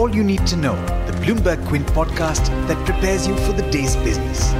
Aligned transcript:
all 0.00 0.14
you 0.16 0.24
need 0.24 0.46
to 0.46 0.56
know, 0.56 0.74
the 1.04 1.12
Bloomberg 1.18 1.62
Quint 1.68 1.86
podcast 1.88 2.46
that 2.68 2.86
prepares 2.86 3.26
you 3.28 3.36
for 3.36 3.52
the 3.52 3.70
day's 3.70 3.96
business. 3.96 4.50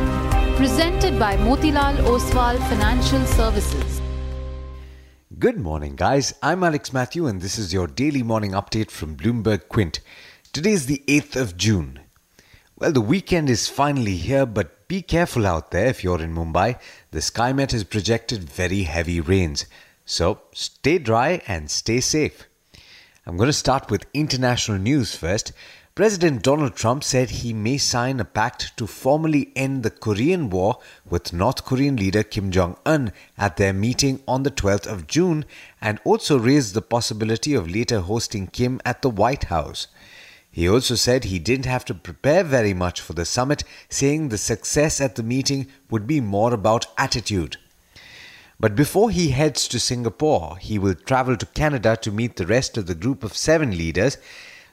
Presented 0.59 1.19
by 1.19 1.39
Motilal 1.39 1.97
Oswal 2.13 2.59
Financial 2.69 3.25
Services. 3.25 4.03
Good 5.39 5.59
morning, 5.59 5.97
guys. 5.97 6.35
I'm 6.43 6.63
Alex 6.63 6.93
Matthew, 6.93 7.27
and 7.27 7.41
this 7.41 7.59
is 7.59 7.73
your 7.73 7.87
daily 7.87 8.23
morning 8.23 8.51
update 8.51 8.91
from 8.91 9.17
Bloomberg 9.17 9.71
Quint. 9.71 10.01
Today 10.53 10.73
is 10.73 10.85
the 10.85 11.03
8th 11.07 11.37
of 11.37 11.57
June. 11.57 12.01
Well, 12.77 12.93
the 12.93 13.01
weekend 13.01 13.49
is 13.49 13.67
finally 13.67 14.17
here, 14.17 14.45
but 14.45 14.87
be 14.89 15.01
careful 15.01 15.47
out 15.47 15.71
there 15.71 15.87
if 15.87 16.05
you're 16.05 16.21
in 16.21 16.35
Mumbai. 16.35 16.79
The 17.13 17.21
SkyMet 17.21 17.73
has 17.73 17.85
projected 17.85 18.45
very 18.45 18.83
heavy 18.83 19.23
rains. 19.23 19.65
So 20.05 20.43
stay 20.53 20.99
dry 20.99 21.41
and 21.47 21.71
stay 21.71 22.01
safe. 22.01 22.50
I'm 23.27 23.37
going 23.37 23.49
to 23.49 23.53
start 23.53 23.91
with 23.91 24.07
international 24.15 24.79
news 24.79 25.15
first. 25.15 25.53
President 25.95 26.43
Donald 26.43 26.75
Trump 26.75 27.05
said 27.05 27.29
he 27.29 27.53
may 27.53 27.77
sign 27.77 28.19
a 28.19 28.25
pact 28.25 28.75
to 28.79 28.87
formally 28.87 29.53
end 29.55 29.83
the 29.83 29.91
Korean 29.91 30.49
War 30.49 30.79
with 31.05 31.35
North 31.35 31.67
Korean 31.67 31.97
leader 31.97 32.23
Kim 32.23 32.51
Jong 32.51 32.79
un 32.87 33.13
at 33.37 33.59
their 33.59 33.75
meeting 33.75 34.23
on 34.27 34.45
the 34.45 34.51
12th 34.51 34.87
of 34.87 35.07
June 35.07 35.45
and 35.83 36.01
also 36.03 36.39
raised 36.39 36.73
the 36.73 36.81
possibility 36.81 37.53
of 37.53 37.69
later 37.69 38.01
hosting 38.01 38.47
Kim 38.47 38.81
at 38.87 39.03
the 39.03 39.11
White 39.11 39.45
House. 39.45 39.89
He 40.51 40.67
also 40.67 40.95
said 40.95 41.25
he 41.25 41.39
didn't 41.39 41.67
have 41.67 41.85
to 41.85 41.95
prepare 41.95 42.43
very 42.43 42.73
much 42.73 43.03
for 43.03 43.13
the 43.13 43.27
summit, 43.27 43.65
saying 43.91 44.31
the 44.31 44.39
success 44.39 44.99
at 44.99 45.17
the 45.17 45.23
meeting 45.23 45.67
would 45.91 46.07
be 46.07 46.21
more 46.21 46.55
about 46.55 46.87
attitude. 46.97 47.59
But 48.61 48.77
before 48.77 49.11
he 49.11 49.31
heads 49.31 49.67
to 49.69 49.81
Singapore, 49.81 50.59
he 50.59 50.79
will 50.79 50.95
travel 50.95 51.35
to 51.35 51.47
Canada 51.47 51.97
to 52.03 52.13
meet 52.13 52.37
the 52.37 52.47
rest 52.47 52.77
of 52.77 52.87
the 52.87 52.95
group 52.95 53.25
of 53.25 53.35
seven 53.35 53.71
leaders. 53.71 54.19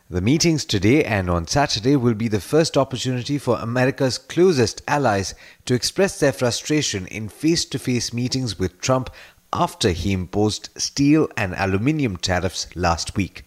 The 0.09 0.19
meetings 0.19 0.65
today 0.65 1.05
and 1.05 1.29
on 1.29 1.47
Saturday 1.47 1.95
will 1.95 2.13
be 2.13 2.27
the 2.27 2.41
first 2.41 2.75
opportunity 2.75 3.37
for 3.37 3.57
America's 3.57 4.17
closest 4.17 4.81
allies 4.89 5.35
to 5.63 5.73
express 5.73 6.19
their 6.19 6.33
frustration 6.33 7.07
in 7.07 7.29
face 7.29 7.63
to 7.63 7.79
face 7.79 8.11
meetings 8.11 8.59
with 8.59 8.81
Trump 8.81 9.09
after 9.53 9.91
he 9.91 10.11
imposed 10.11 10.67
steel 10.75 11.29
and 11.37 11.55
aluminium 11.55 12.17
tariffs 12.17 12.67
last 12.75 13.15
week. 13.15 13.45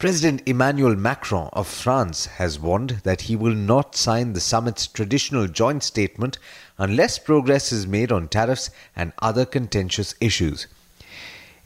President 0.00 0.40
Emmanuel 0.46 0.96
Macron 0.96 1.50
of 1.52 1.68
France 1.68 2.24
has 2.24 2.58
warned 2.58 3.02
that 3.04 3.20
he 3.20 3.36
will 3.36 3.54
not 3.54 3.94
sign 3.94 4.32
the 4.32 4.40
summit's 4.40 4.86
traditional 4.86 5.46
joint 5.46 5.82
statement 5.82 6.38
unless 6.78 7.18
progress 7.18 7.70
is 7.70 7.86
made 7.86 8.10
on 8.10 8.26
tariffs 8.26 8.70
and 8.96 9.12
other 9.20 9.44
contentious 9.44 10.14
issues. 10.18 10.66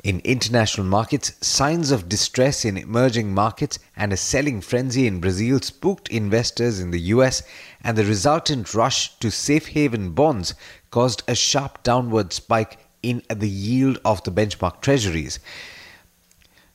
In 0.03 0.19
international 0.25 0.85
markets, 0.85 1.35
signs 1.47 1.93
of 1.93 2.09
distress 2.09 2.65
in 2.65 2.77
emerging 2.77 3.33
markets 3.33 3.79
and 3.97 4.13
a 4.13 4.17
selling 4.17 4.61
frenzy 4.61 5.07
in 5.07 5.21
Brazil 5.21 5.61
spooked 5.61 6.09
investors 6.09 6.81
in 6.81 6.91
the 6.91 7.03
US, 7.15 7.45
and 7.85 7.97
the 7.97 8.05
resultant 8.05 8.75
rush 8.75 9.17
to 9.21 9.31
safe 9.31 9.69
haven 9.69 10.11
bonds 10.11 10.57
caused 10.91 11.23
a 11.29 11.37
sharp 11.37 11.85
downward 11.85 12.33
spike 12.33 12.79
in 13.01 13.23
the 13.29 13.49
yield 13.49 14.01
of 14.05 14.25
the 14.25 14.33
benchmark 14.33 14.81
treasuries. 14.81 15.39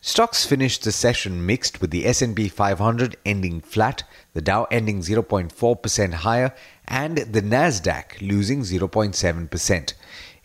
Stocks 0.02 0.45
finished 0.45 0.86
the 0.86 0.94
session 0.94 1.45
mixed 1.45 1.81
with 1.81 1.92
the 1.92 2.05
S&P 2.05 2.47
500 2.47 3.17
ending 3.25 3.59
flat, 3.59 4.03
the 4.33 4.39
Dow 4.39 4.66
ending 4.72 5.02
0.4% 5.02 6.14
higher 6.14 6.53
and 6.88 7.17
the 7.17 7.42
Nasdaq 7.42 8.22
losing 8.22 8.61
0.7%. 8.61 9.94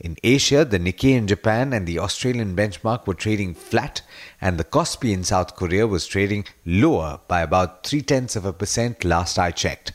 In 0.01 0.17
Asia, 0.25 0.65
the 0.65 0.81
Nikkei 0.81 1.17
in 1.17 1.29
Japan 1.29 1.73
and 1.73 1.87
the 1.87 2.01
Australian 2.01 2.57
benchmark 2.57 3.07
were 3.07 3.15
trading 3.15 3.55
flat, 3.55 4.03
and 4.41 4.59
the 4.59 4.65
Kospi 4.65 5.13
in 5.13 5.23
South 5.23 5.55
Korea 5.55 5.87
was 5.87 6.09
trading 6.09 6.47
lower 6.67 7.21
by 7.29 7.41
about 7.41 7.87
three 7.87 8.03
tenths 8.03 8.35
of 8.35 8.45
a 8.45 8.53
percent 8.53 9.05
last 9.05 9.39
I 9.39 9.53
checked. 9.53 9.93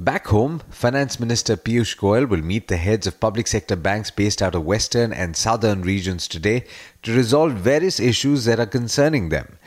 Back 0.00 0.28
home, 0.28 0.62
Finance 0.70 1.18
Minister 1.18 1.56
Piyush 1.56 1.96
Goyal 1.96 2.28
will 2.28 2.40
meet 2.40 2.68
the 2.68 2.76
heads 2.76 3.08
of 3.08 3.18
public 3.18 3.48
sector 3.48 3.74
banks 3.74 4.12
based 4.12 4.40
out 4.40 4.54
of 4.54 4.64
western 4.64 5.12
and 5.12 5.36
southern 5.36 5.82
regions 5.82 6.28
today 6.28 6.66
to 7.02 7.12
resolve 7.12 7.54
various 7.54 7.98
issues 7.98 8.44
that 8.44 8.60
are 8.60 8.66
concerning 8.66 9.30
them. 9.30 9.58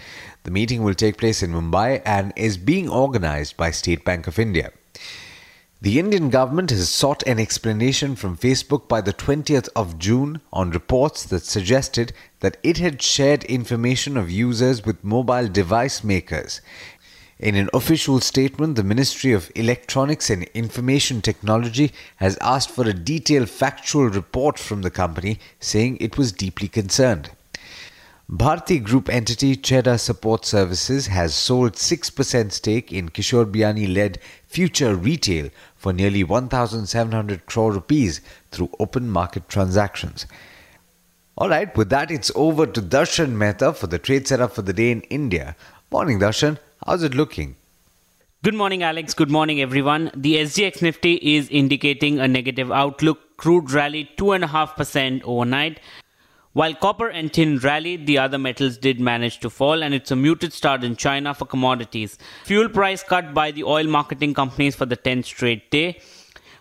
The 0.43 0.51
meeting 0.51 0.83
will 0.83 0.93
take 0.93 1.17
place 1.17 1.43
in 1.43 1.51
Mumbai 1.51 2.01
and 2.05 2.31
is 2.37 2.55
being 2.55 2.87
organized 2.87 3.57
by 3.57 3.71
State 3.71 4.05
Bank 4.05 4.25
of 4.25 4.39
India. 4.39 4.71
The 5.81 5.99
Indian 5.99 6.29
government 6.29 6.69
has 6.69 6.87
sought 6.89 7.23
an 7.27 7.37
explanation 7.37 8.15
from 8.15 8.37
Facebook 8.37 8.87
by 8.87 9.01
the 9.01 9.13
20th 9.13 9.67
of 9.75 9.99
June 9.99 10.39
on 10.53 10.69
reports 10.69 11.25
that 11.25 11.43
suggested 11.43 12.13
that 12.39 12.55
it 12.63 12.77
had 12.77 13.01
shared 13.01 13.43
information 13.45 14.15
of 14.15 14.31
users 14.31 14.85
with 14.85 15.03
mobile 15.03 15.49
device 15.49 16.05
makers. 16.05 16.61
In 17.41 17.55
an 17.55 17.71
official 17.73 18.19
statement, 18.19 18.75
the 18.75 18.83
Ministry 18.83 19.31
of 19.31 19.51
Electronics 19.55 20.29
and 20.29 20.43
Information 20.53 21.23
Technology 21.23 21.91
has 22.17 22.37
asked 22.39 22.69
for 22.69 22.87
a 22.87 22.93
detailed 22.93 23.49
factual 23.49 24.09
report 24.09 24.59
from 24.59 24.83
the 24.83 24.91
company, 24.91 25.39
saying 25.59 25.97
it 25.99 26.19
was 26.19 26.31
deeply 26.31 26.67
concerned. 26.67 27.31
Bharti 28.31 28.81
Group 28.81 29.09
entity 29.09 29.59
Cedar 29.59 29.97
Support 29.97 30.45
Services 30.45 31.07
has 31.07 31.33
sold 31.33 31.73
6% 31.73 32.51
stake 32.51 32.93
in 32.93 33.09
Kishore 33.09 33.51
Biyani 33.51 33.91
led 33.91 34.19
Future 34.45 34.93
Retail 34.93 35.49
for 35.75 35.91
nearly 35.91 36.23
1,700 36.23 37.47
crore 37.47 37.71
rupees 37.71 38.21
through 38.51 38.69
open 38.79 39.09
market 39.09 39.49
transactions. 39.49 40.27
Alright, 41.35 41.75
with 41.75 41.89
that, 41.89 42.11
it's 42.11 42.31
over 42.35 42.67
to 42.67 42.83
Darshan 42.83 43.31
Mehta 43.31 43.73
for 43.73 43.87
the 43.87 43.97
trade 43.97 44.27
setup 44.27 44.53
for 44.53 44.61
the 44.61 44.73
day 44.73 44.91
in 44.91 45.01
India. 45.09 45.55
Morning, 45.89 46.19
Darshan. 46.19 46.59
How's 46.83 47.03
it 47.03 47.13
looking? 47.13 47.57
Good 48.43 48.55
morning, 48.55 48.81
Alex. 48.81 49.13
Good 49.13 49.29
morning, 49.29 49.61
everyone. 49.61 50.09
The 50.15 50.37
SGX 50.37 50.81
Nifty 50.81 51.13
is 51.21 51.47
indicating 51.49 52.19
a 52.19 52.27
negative 52.27 52.71
outlook. 52.71 53.37
Crude 53.37 53.69
rallied 53.69 54.17
2.5% 54.17 55.21
overnight. 55.23 55.79
While 56.53 56.73
copper 56.73 57.07
and 57.07 57.31
tin 57.31 57.59
rallied, 57.59 58.07
the 58.07 58.17
other 58.17 58.39
metals 58.39 58.79
did 58.79 58.99
manage 58.99 59.39
to 59.41 59.49
fall, 59.51 59.83
and 59.83 59.93
it's 59.93 60.09
a 60.09 60.15
muted 60.15 60.53
start 60.53 60.83
in 60.83 60.95
China 60.95 61.35
for 61.35 61.45
commodities. 61.45 62.17
Fuel 62.45 62.67
price 62.67 63.03
cut 63.03 63.31
by 63.31 63.51
the 63.51 63.63
oil 63.63 63.85
marketing 63.85 64.33
companies 64.33 64.75
for 64.75 64.87
the 64.87 64.97
10th 64.97 65.25
straight 65.25 65.69
day. 65.69 66.01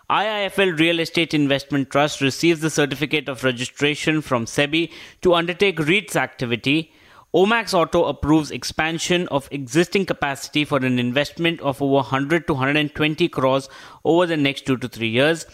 IIFL 0.07 0.77
Real 0.77 0.99
Estate 0.99 1.33
Investment 1.33 1.89
Trust 1.89 2.21
receives 2.21 2.61
the 2.61 2.69
certificate 2.69 3.27
of 3.27 3.43
registration 3.43 4.21
from 4.21 4.45
SEBI 4.45 4.91
to 5.23 5.33
undertake 5.33 5.77
REITs 5.77 6.15
activity. 6.15 6.93
Omax 7.33 7.73
Auto 7.73 8.03
approves 8.03 8.51
expansion 8.51 9.25
of 9.29 9.47
existing 9.51 10.05
capacity 10.05 10.65
for 10.65 10.79
an 10.79 10.99
investment 10.99 11.61
of 11.61 11.81
over 11.81 11.93
100 11.93 12.45
to 12.45 12.53
120 12.53 13.29
crores 13.29 13.69
over 14.03 14.25
the 14.25 14.35
next 14.35 14.65
2 14.65 14.75
to 14.75 14.89
3 14.89 15.07
years. 15.07 15.45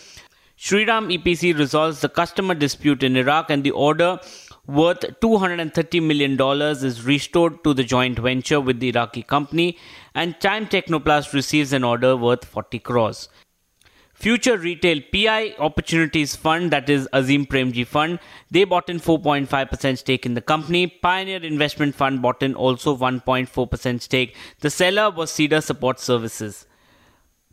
Shriram 0.58 1.16
EPC 1.16 1.56
resolves 1.56 2.02
the 2.02 2.10
customer 2.10 2.56
dispute 2.56 3.04
in 3.04 3.16
Iraq 3.16 3.52
and 3.52 3.64
the 3.64 3.70
order 3.70 4.20
worth 4.66 5.02
$230 5.22 6.02
million 6.02 6.36
is 6.84 7.06
restored 7.06 7.64
to 7.64 7.76
the 7.76 7.84
joint 7.84 8.18
venture 8.18 8.60
with 8.60 8.80
the 8.80 8.90
Iraqi 8.90 9.22
company 9.22 9.78
and 10.16 10.42
Time 10.42 10.66
Technoplast 10.66 11.32
receives 11.32 11.74
an 11.74 11.84
order 11.84 12.18
worth 12.18 12.44
40 12.44 12.80
crores. 12.80 13.30
Future 14.18 14.58
Retail 14.58 15.02
PI 15.14 15.54
Opportunities 15.60 16.36
Fund, 16.36 16.72
that 16.72 16.90
is 16.90 17.08
Azim 17.14 17.46
Premji 17.46 17.86
Fund, 17.86 18.18
they 18.50 18.64
bought 18.64 18.90
in 18.90 19.00
4.5% 19.00 19.98
stake 20.00 20.26
in 20.26 20.34
the 20.34 20.42
company. 20.42 20.88
Pioneer 20.88 21.44
Investment 21.44 21.94
Fund 21.94 22.24
bought 22.24 22.42
in 22.42 22.56
also 22.56 22.98
1.4% 22.98 24.02
stake. 24.02 24.36
The 24.62 24.72
seller 24.72 25.12
was 25.12 25.30
Cedar 25.30 25.62
Support 25.62 26.00
Services. 26.00 26.66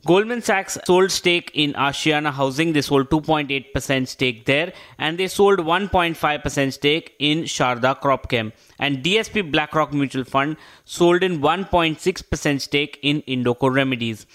Goldman 0.07 0.41
Sachs 0.41 0.79
sold 0.87 1.11
stake 1.11 1.51
in 1.53 1.75
Ashiana 1.75 2.33
Housing. 2.33 2.73
They 2.73 2.81
sold 2.81 3.11
2.8% 3.11 4.09
stake 4.09 4.47
there 4.47 4.73
and 4.99 5.19
they 5.19 5.29
sold 5.29 5.59
1.5% 5.59 6.73
stake 6.73 7.15
in 7.19 7.43
Sharda 7.43 8.01
Cropchem. 8.01 8.53
And 8.79 9.05
DSP 9.05 9.51
BlackRock 9.53 9.93
Mutual 9.93 10.25
Fund 10.25 10.57
sold 10.87 11.23
in 11.23 11.43
1.6% 11.43 12.61
stake 12.62 12.99
in 13.03 13.21
Indoco 13.23 13.71
Remedies. 13.71 14.27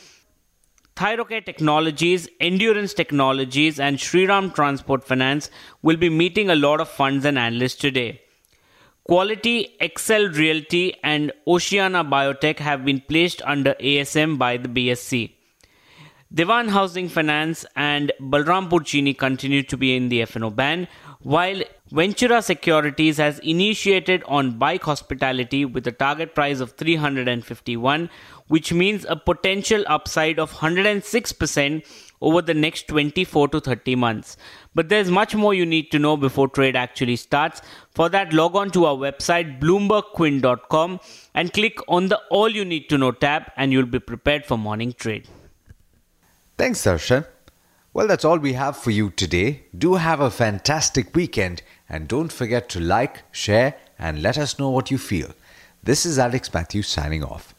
Thyrocare 1.00 1.46
Technologies, 1.46 2.28
Endurance 2.42 2.94
Technologies, 2.94 3.80
and 3.80 3.98
Shriram 3.98 4.54
Transport 4.54 5.06
Finance 5.06 5.50
will 5.82 5.96
be 5.96 6.10
meeting 6.10 6.50
a 6.50 6.58
lot 6.58 6.82
of 6.82 6.90
funds 6.90 7.24
and 7.24 7.40
analysts 7.40 7.76
today. 7.76 8.22
Kwality, 9.10 9.70
Excel 9.80 10.28
Realty, 10.28 10.94
and 11.02 11.32
Oceana 11.48 12.04
Biotech 12.04 12.60
have 12.60 12.84
been 12.84 13.00
placed 13.00 13.42
under 13.44 13.76
ASM 13.76 14.38
by 14.38 14.58
the 14.58 14.68
BSE. 14.68 15.32
Dewan 16.32 16.68
Housing 16.68 17.10
Finance 17.10 17.66
and 17.76 18.12
Balrampur 18.22 18.86
Chini 18.86 19.16
continue 19.16 19.64
to 19.64 19.76
be 19.76 19.96
in 19.96 20.10
the 20.10 20.22
F&O 20.22 20.52
ban. 20.52 20.88
while 21.22 21.62
Ventura 21.92 22.42
Securities 22.42 23.18
has 23.18 23.40
initiated 23.40 24.24
on 24.26 24.58
Byke 24.58 24.84
hospitality 24.84 25.66
with 25.66 25.86
a 25.88 25.92
target 25.92 26.34
price 26.34 26.60
of 26.62 26.72
351, 26.74 28.10
which 28.48 28.72
means 28.72 29.06
a 29.10 29.16
potential 29.18 29.84
upside 29.88 30.40
of 30.40 30.54
106% 30.54 31.86
over 32.22 32.42
the 32.42 32.54
next 32.54 32.88
24 32.88 33.50
to 33.50 33.60
30 33.60 33.96
months. 33.96 34.38
But 34.74 34.88
there's 34.88 35.12
much 35.12 35.36
more 35.36 35.54
you 35.54 35.66
need 35.66 35.92
to 35.92 36.00
know 36.00 36.16
before 36.16 36.48
trade 36.48 36.76
actually 36.76 37.18
starts. 37.18 37.62
For 37.90 38.08
that, 38.10 38.32
log 38.32 38.56
on 38.56 38.72
to 38.72 38.86
our 38.86 38.96
website 38.96 39.60
bloombergquint.com 39.60 41.00
and 41.34 41.54
click 41.54 41.80
on 41.88 42.08
the 42.08 42.22
All 42.30 42.50
You 42.50 42.64
Need 42.64 42.88
to 42.90 42.98
Know 42.98 43.12
tab, 43.12 43.52
and 43.58 43.74
you'll 43.74 43.86
be 43.88 44.00
prepared 44.00 44.46
for 44.46 44.58
morning 44.58 44.94
trade. 44.94 45.28
Thanks, 46.60 46.84
Darshan. 46.84 47.26
Well, 47.94 48.06
that's 48.06 48.26
all 48.26 48.38
we 48.38 48.52
have 48.52 48.76
for 48.76 48.92
you 48.92 49.12
today. 49.12 49.64
Do 49.78 49.94
have 49.94 50.20
a 50.20 50.30
fantastic 50.30 51.16
weekend 51.16 51.62
and 51.88 52.06
don't 52.06 52.34
forget 52.34 52.68
to 52.72 52.82
like, 52.82 53.24
share, 53.32 53.76
and 53.98 54.22
let 54.22 54.38
us 54.38 54.60
know 54.60 54.70
what 54.70 54.92
you 54.92 54.98
feel. 54.98 55.32
This 55.82 56.06
is 56.06 56.20
Alex 56.20 56.54
Matthews 56.54 56.90
signing 56.90 57.24
off. 57.24 57.56